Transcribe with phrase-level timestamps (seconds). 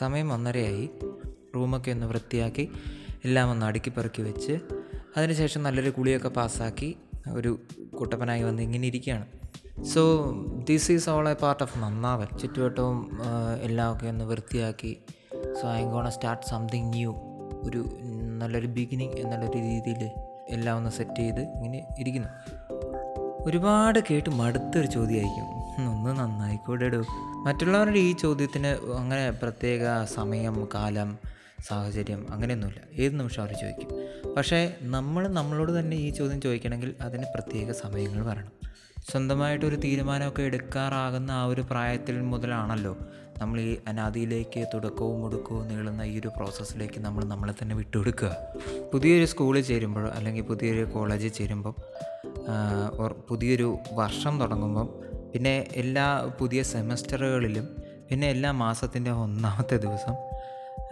[0.00, 0.86] സമയം ഒന്നരയായി.
[1.54, 2.64] റൂമൊക്കെ ഒന്ന് വൃത്തിയാക്കി
[3.24, 4.54] എല്ലാം ഒന്ന് അടുക്കി പെറുക്കി വെച്ച്
[5.16, 6.90] അതിനുശേഷം നല്ലൊരു കുളിയൊക്കെ പാസ്സാക്കി
[7.38, 7.50] ഒരു
[7.98, 9.26] കുട്ടപ്പനായി വന്ന് ഇങ്ങനെ ഇരിക്കുകയാണ്.
[9.92, 10.02] So
[10.68, 12.28] this is all a part of നന്നാവൽ.
[12.40, 12.98] ചുറ്റുവട്ടവും
[13.62, 14.92] എല്ലാമൊക്കെ ഒന്ന് വൃത്തിയാക്കി
[15.60, 17.12] so I gonna start something new
[17.66, 17.82] ഒരു
[18.40, 20.02] നല്ലൊരു ബിഗിനിങ് എന്നുള്ളൊരു രീതിയിൽ
[20.56, 22.30] എല്ലാം ഒന്ന് സെറ്റ് ചെയ്ത് ഇങ്ങനെ ഇരിക്കുന്നു.
[23.48, 25.49] ഒരുപാട് കേട്ട് മടുത്തൊരു ചോദ്യമായിരിക്കും.
[25.88, 27.00] ഒന്ന് നന്നായിക്കൂടെ ഇടൂ
[27.46, 31.18] മറ്റുള്ളവരുടെ ഈ ചോദ്യത്തിന് അങ്ങനെ പ്രത്യേക സമയം കാലം
[31.68, 32.80] സാഹചര്യം അങ്ങനെയൊന്നുമില്ല.
[33.02, 33.90] ഏത് നിമിഷം അവർ ചോദിക്കും.
[34.36, 38.52] പക്ഷേ നമ്മൾ നമ്മളോട് തന്നെ ഈ ചോദ്യം ചോദിക്കണമെങ്കിൽ അതിന് പ്രത്യേക സമയങ്ങൾ വരണം.
[39.10, 42.96] സ്വന്തമായിട്ടൊരു തീരുമാനമൊക്കെ എടുക്കാറാകുന്ന ആ ഒരു പ്രായത്തിൽ മുതലാണല്ലോ
[43.38, 48.36] നമ്മൾ ഈ അനാദിയിലേക്ക് തുടക്കവും മുടുക്കവും നീളുന്ന ഈ ഒരു പ്രോസസ്സിലേക്ക് നമ്മൾ നമ്മളെ തന്നെ വിട്ടുകൊടുക്കുക.
[48.92, 51.74] പുതിയൊരു സ്കൂളിൽ ചേരുമ്പോഴോ അല്ലെങ്കിൽ പുതിയൊരു കോളേജിൽ ചേരുമ്പം
[53.28, 54.88] പുതിയൊരു വർഷം തുടങ്ങുമ്പം
[55.32, 57.76] പിന്നെ എല്ലാ പുതിയ സെമസ്റ്ററുകളിലും
[58.08, 60.14] പിന്നെ എല്ലാ മാസത്തിന്റെ ഒന്നാമത്തെ ദിവസം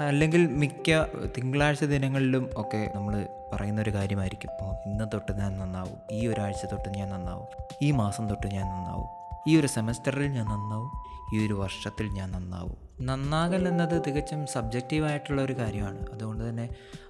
[0.01, 1.05] അല്ലെങ്കിൽ മിക്ക
[1.37, 4.51] തിങ്കളാഴ്ച ദിനങ്ങളിലും ഒക്കെ നമ്മൾ പറയുന്ന ഒരു കാര്യമായിരിക്കും.
[4.51, 5.99] ഇപ്പോൾ ഇന്ന് തൊട്ട് ഞാൻ നന്നാവും.
[6.11, 7.65] ഈ ഒരാഴ്ച തൊട്ട് ഞാൻ നന്നാവും.
[7.83, 9.39] ഈ മാസം തൊട്ട് ഞാൻ നന്നാവും.
[9.49, 10.91] ഈ ഒരു സെമസ്റ്ററിൽ ഞാൻ നന്നാവും.
[11.35, 13.07] ഈ ഒരു വർഷത്തിൽ ഞാൻ നന്നാവും.
[13.07, 16.07] നന്നാകൽ എന്നത് തികച്ചും സബ്ജക്റ്റീവായിട്ടുള്ള ഒരു കാര്യമാണ്.
[16.13, 16.69] അതുകൊണ്ട് തന്നെ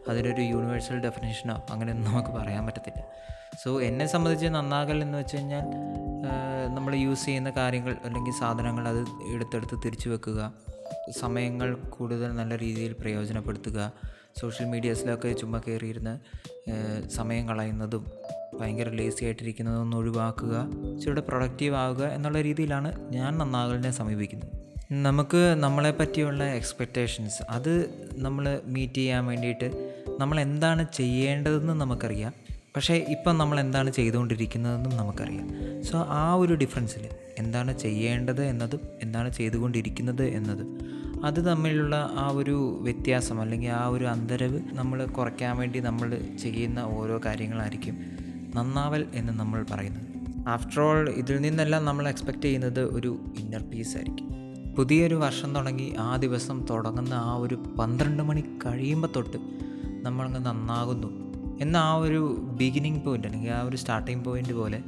[0.08, 3.02] അതിനൊരു യൂണിവേഴ്സൽ ഡെഫിനേഷനോ അങ്ങനെയൊന്നും നമുക്ക് പറയാൻ പറ്റത്തില്ല.
[3.64, 5.64] സോ എന്നെ സംബന്ധിച്ച് നന്നാകൽ എന്ന് വെച്ച് കഴിഞ്ഞാൽ
[6.74, 9.00] നമ്മൾ യൂസ് ചെയ്യുന്ന കാര്യങ്ങൾ അല്ലെങ്കിൽ സാധനങ്ങൾ അത്
[9.34, 10.52] എടുത്തെടുത്ത് തിരിച്ചു വെക്കുക.
[11.18, 13.92] സമയങ്ങൾ കൂടുതൽ നല്ല രീതിയിൽ പ്രയോജനപ്പെടുത്തുക.
[14.40, 16.18] സോഷ്യൽ മീഡിയാസിലൊക്കെ ചുമ്മാ കയറിയിരുന്ന്
[17.08, 18.06] സമയം കളയുന്നതും
[18.60, 24.48] ഭയങ്കര ലേസി ആയിട്ടിരിക്കുന്നതും ഒന്ന് ഒഴിവാക്കുക ഇച്ചിരി പ്രൊഡക്റ്റീവ് ആവുക എന്നുള്ള രീതിയിലാണ് ഞാൻ നന്നാകലിനെ സമീപിക്കുന്നത്.
[24.92, 27.72] നമുക്ക് നമ്മളെ പറ്റിയുള്ള എക്സ്പെക്റ്റേഷൻസ് അത്
[28.12, 32.34] നമ്മൾ മീറ്റ് ചെയ്യാൻ വേണ്ടിയിട്ട് നമ്മൾ എന്താണ് ചെയ്യേണ്ടതെന്ന് നമുക്കറിയാം.
[32.78, 35.48] പക്ഷേ ഇപ്പം നമ്മൾ എന്താണ് ചെയ്തുകൊണ്ടിരിക്കുന്നതെന്നും നമുക്കറിയാം.
[35.82, 40.78] സോ ആ ഒരു ഡിഫറൻസിൽ എന്താണ് ചെയ്യേണ്ടത് എന്നതും എന്താണ് ചെയ്തുകൊണ്ടിരിക്കുന്നത് എന്നതും
[41.24, 47.20] അത് തമ്മിലുള്ള ആ ഒരു വ്യത്യാസം അല്ലെങ്കിൽ ആ ഒരു അന്തരവ് നമ്മൾ കുറയ്ക്കാൻ വേണ്ടി നമ്മൾ ചെയ്യുന്ന ഓരോ
[47.24, 47.94] കാര്യങ്ങളായിരിക്കും
[48.54, 50.06] നന്നാവൽ എന്ന് നമ്മൾ പറയുന്നത്.
[50.48, 54.28] ആഫ്റ്റർ ഓൾ ഇതിൽ നിന്നെല്ലാം നമ്മൾ എക്സ്പെക്റ്റ് ചെയ്യുന്നത് ഒരു ഇന്നർ പീസ് ആയിരിക്കും.
[54.74, 59.36] പുതിയൊരു വർഷം തുടങ്ങി ആ ദിവസം തുടങ്ങുന്ന ആ ഒരു പന്ത്രണ്ട് മണി കഴിയുമ്പോൾ തൊട്ട്
[60.02, 61.27] നമ്മളങ്ങ് നന്നാകുന്നു.
[61.60, 64.82] എന്ന ആ ഒരു ബിഗിനിങ് പോയിന്റ് അല്ലെങ്കിൽ ആ ഒരു സ്റ്റാർട്ടിങ് പോയിന്റ് പോലെ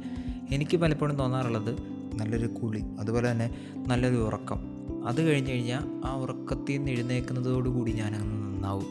[0.51, 1.75] എനിക്ക് പലപ്പോഴും തോന്നാറുള്ളത്
[2.15, 3.55] നല്ലൊരു കുളി അതുപോലെ തന്നെ
[3.87, 4.59] നല്ലൊരു ഉറക്കം.
[5.07, 8.85] അത് കഴിഞ്ഞ് കഴിഞ്ഞാൽ ആ ഉറക്കത്തിൽ നിന്ന് എഴുന്നേൽക്കുന്നതോടുകൂടി ഞാനങ്ങ് നന്നാവും.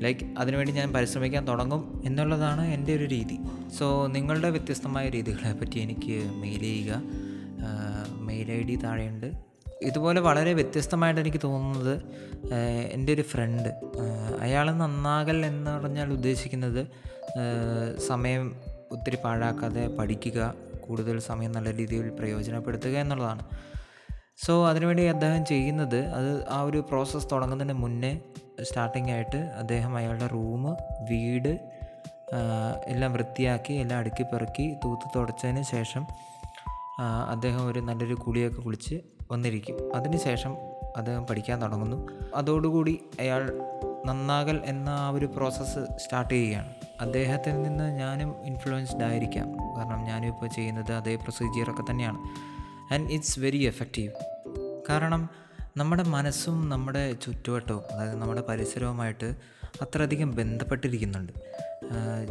[0.00, 3.38] ലൈക്ക് അതിനുവേണ്ടി ഞാൻ പരിശ്രമിക്കാൻ തുടങ്ങും എന്നുള്ളതാണ് എന്റെ ഒരു രീതി.
[3.78, 7.02] സോ നിങ്ങളുടെ വ്യത്യസ്തമായ രീതികളെ പറ്റി എനിക്ക് മെയിൽ ചെയ്യുക.
[8.20, 9.51] മെയിൽ ഐ ഡി താഴെയുണ്ട്.
[9.82, 11.94] ഇതുപോലെ വളരെ വ്യത്യസ്തമായിട്ട് എനിക്ക് തോന്നുന്നത്
[12.92, 13.68] എന്റെ ഒരു ഫ്രണ്ട്
[14.40, 16.82] അയാൾ നന്നാകൽ എന്ന് പറഞ്ഞാൽ ഉദ്ദേശിക്കുന്നത്
[18.08, 18.44] സമയം
[18.92, 23.42] ഒത്തിരി പാഴാക്കാതെ പഠിക്കുക കൂടുതൽ സമയം നല്ല രീതിയിൽ പ്രയോജനപ്പെടുത്തുക എന്നുള്ളതാണ്.
[24.46, 28.20] സോ അതിനുവേണ്ടി അദ്ദേഹം ചെയ്യുന്നത് അത് ആ ഒരു പ്രോസസ്സ് തുടങ്ങുന്നതിന് മുന്നേ
[28.62, 30.64] സ്റ്റാർട്ടിംഗ് ആയിട്ട് അദ്ദേഹം അയാളുടെ റൂം
[31.10, 31.52] വീട്
[32.86, 36.06] എല്ലാം വൃത്തിയാക്കി എല്ലാം അടുക്കി പെറുക്കി തൂത്ത് തുടച്ചതിന് ശേഷം
[37.00, 39.00] അദ്ദേഹം ഒരു നല്ലൊരു കുളിയൊക്കെ കുളിച്ച്
[39.32, 39.96] വന്നിരിക്കും.
[39.96, 40.56] അതിനുശേഷം
[40.96, 42.08] അദ്ദേഹം പഠിക്കാൻ തുടങ്ങുന്നു.
[42.34, 43.60] അതോടുകൂടി അയാൾ
[44.06, 46.74] നന്നാകൽ എന്ന ആ ഒരു പ്രോസസ്സ് സ്റ്റാർട്ട് ചെയ്യുകയാണ്.
[47.00, 49.52] അദ്ദേഹത്തിൽ നിന്ന് ഞാനും ഇൻഫ്ലുവൻസ്ഡ് ആയിരിക്കാം.
[49.52, 52.18] കാരണം ഞാനും ഇപ്പോൾ ചെയ്യുന്നത് അതേ പ്രൊസീജിയറൊക്കെ തന്നെയാണ്.
[52.94, 54.12] ആൻഡ് ഇറ്റ്സ് വെരി എഫക്റ്റീവ്
[54.88, 55.28] കാരണം
[55.76, 59.34] നമ്മുടെ മനസ്സും നമ്മുടെ ചുറ്റുവട്ടവും അതായത് നമ്മുടെ പരിസരവുമായിട്ട്
[59.82, 61.32] അത്രയധികം ബന്ധപ്പെട്ടിരിക്കുന്നുണ്ട്.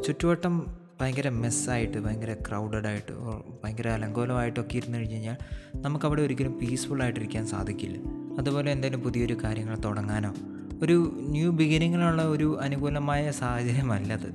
[0.04, 5.38] ചുറ്റുവട്ടം ഭയങ്കര മെസ്സായിട്ട് ഭയങ്കര ക്രൗഡഡ് ആയിട്ട് or ഭയങ്കര അലങ്കോലമായിട്ടൊക്കെ ഇരുന്ന് കഴിഞ്ഞ് കഴിഞ്ഞാൽ
[5.76, 7.98] നമുക്കവിടെ ഒരിക്കലും പീസ്ഫുള്ളായിട്ടിരിക്കാൻ സാധിക്കില്ല.
[8.40, 10.34] അതുപോലെ എന്തെങ്കിലും പുതിയൊരു കാര്യങ്ങൾ തുടങ്ങാനോ?
[10.82, 14.32] ഒരു ന്യൂ ബിഗിനിങ്ങിനുള്ള ഒരു അനുകൂലമായ സാഹചര്യമല്ലത്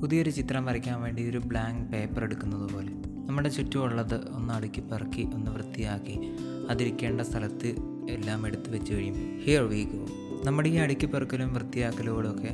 [0.00, 2.92] പുതിയൊരു ചിത്രം വരയ്ക്കാൻ വേണ്ടി ഒരു ബ്ലാങ്ക് പേപ്പർ എടുക്കുന്നത് പോലെ
[3.26, 6.36] നമ്മുടെ ചുറ്റുമുള്ളത് ഒന്ന് അടുക്കി പെറുക്കി ഒന്ന് വൃത്തിയാക്കി
[6.70, 7.74] അതിരിക്കേണ്ട സ്ഥലത്ത്
[8.10, 10.06] എല്ലാം എടുത്തു വെച്ച് കഴിയുമ്പോൾ ഹിയർ വി ഗോ
[10.44, 12.50] നമ്മുടെ ഈ അടുക്കി പെറുക്കലും വൃത്തിയാക്കലുകളൊക്കെ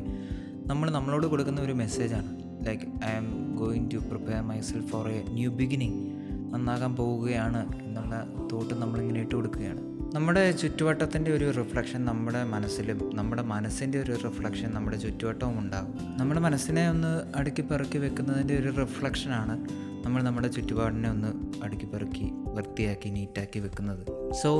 [0.67, 5.51] നമ്മൾ നമ്മളോട് കൊടുക്കുന്ന ഒരു മെസ്സേജാണ് like I am going to prepare myself for a new
[5.51, 6.23] beginning
[6.55, 9.81] നന്നാകാൻ പോവുകയാണ് എന്നുള്ള തോട്ട് നമ്മളിങ്ങനെ ഇട്ട് കൊടുക്കുകയാണ്.
[10.15, 16.19] നമ്മുടെ ചുറ്റുവട്ടത്തിന്റെ ഒരു റിഫ്ലക്ഷൻ നമ്മുടെ മനസ്സിലും നമ്മുടെ മനസ്സിന്റെ ഒരു റിഫ്ലക്ഷൻ നമ്മുടെ ചുറ്റുവട്ടവും ഉണ്ടാകും.
[16.19, 19.69] നമ്മുടെ മനസ്സിനെ ഒന്ന് അടുക്കി പെറുക്കി വെക്കുന്നതിന്റെ ഒരു റിഫ്ലക്ഷനാണ്
[20.05, 24.33] നമ്മൾ നമ്മുടെ ചുറ്റുപാടിനെ ഒന്ന് അടുക്കി പെറുക്കി വൃത്തിയാക്കി നീറ്റാക്കി വെക്കുന്നത്.
[24.33, 24.51] സോ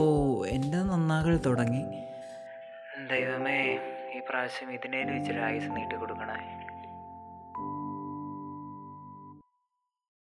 [0.47, 1.83] എന്റെ നന്നാകൾ തുടങ്ങി.
[3.11, 3.59] ദൈവമേ
[4.17, 6.72] ഈ പ്രാവശ്യം ഇതിനേലും ഇച്ചിരി ആയുസ് നീട്ടി കൊടുക്കണേ.